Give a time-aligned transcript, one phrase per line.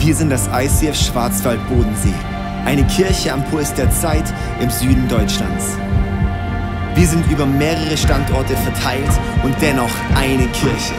[0.00, 2.14] Wir sind das ICF Schwarzwald Bodensee,
[2.64, 4.24] eine Kirche am Puls der Zeit
[4.58, 5.76] im Süden Deutschlands.
[6.94, 9.10] Wir sind über mehrere Standorte verteilt
[9.44, 10.94] und dennoch eine Kirche.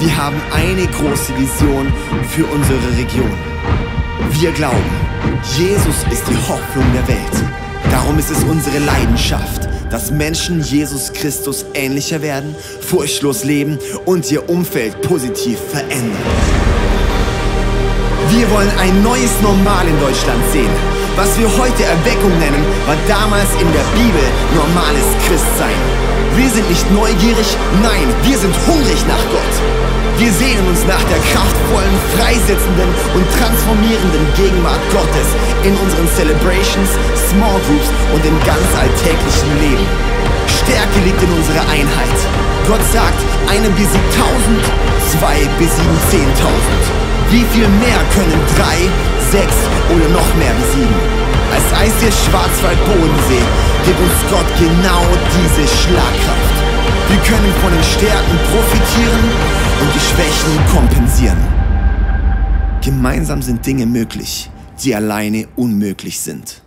[0.00, 1.90] Wir haben eine große Vision
[2.28, 3.32] für unsere Region.
[4.32, 4.84] Wir glauben,
[5.56, 7.44] Jesus ist die Hoffnung der Welt.
[7.90, 14.46] Darum ist es unsere Leidenschaft, dass Menschen Jesus Christus ähnlicher werden, furchtlos leben und ihr
[14.50, 16.55] Umfeld positiv verändern.
[18.36, 20.68] Wir wollen ein neues Normal in Deutschland sehen.
[21.16, 24.20] Was wir heute Erweckung nennen, war damals in der Bibel
[24.52, 25.80] normales Christsein.
[26.36, 27.48] Wir sind nicht neugierig,
[27.80, 29.54] nein, wir sind hungrig nach Gott.
[30.20, 35.28] Wir sehnen uns nach der kraftvollen, freisetzenden und transformierenden Gegenwart Gottes
[35.64, 36.92] in unseren Celebrations,
[37.32, 39.86] Small Groups und im ganz alltäglichen Leben.
[40.44, 42.18] Stärke liegt in unserer Einheit.
[42.68, 43.16] Gott sagt,
[43.48, 44.60] einem besiegt tausend,
[45.08, 47.05] zwei besiegen zehntausend.
[47.30, 48.78] Wie viel mehr können drei,
[49.30, 49.56] sechs
[49.90, 50.94] oder noch mehr besiegen?
[51.52, 53.42] Als ICF Schwarzwald Bodensee
[53.84, 55.02] gibt uns Gott genau
[55.34, 56.56] diese Schlagkraft.
[57.08, 59.24] Wir können von den Stärken profitieren
[59.80, 61.38] und die Schwächen kompensieren.
[62.80, 64.50] Gemeinsam sind Dinge möglich,
[64.84, 66.62] die alleine unmöglich sind.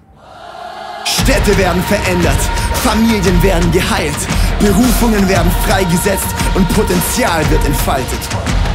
[1.05, 2.39] Städte werden verändert,
[2.83, 4.17] Familien werden geheilt,
[4.59, 8.19] Berufungen werden freigesetzt und Potenzial wird entfaltet.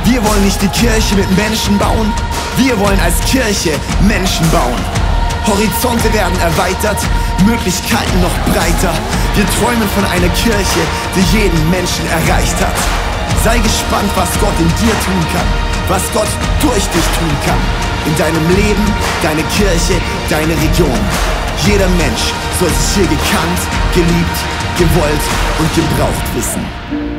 [0.05, 2.13] Wir wollen nicht die Kirche mit Menschen bauen,
[2.59, 4.79] wir wollen als Kirche Menschen bauen.
[5.47, 6.99] Horizonte werden erweitert,
[7.47, 8.93] Möglichkeiten noch breiter.
[9.35, 10.83] Wir träumen von einer Kirche,
[11.17, 12.77] die jeden Menschen erreicht hat.
[13.45, 15.49] Sei gespannt, was Gott in dir tun kann,
[15.89, 16.29] was Gott
[16.61, 17.61] durch dich tun kann.
[18.07, 18.85] In deinem Leben,
[19.23, 19.97] deine Kirche,
[20.29, 21.01] deine Region.
[21.65, 23.61] Jeder Mensch soll sich hier gekannt,
[23.95, 24.39] geliebt,
[24.77, 25.25] gewollt
[25.59, 27.14] und gebraucht wissen.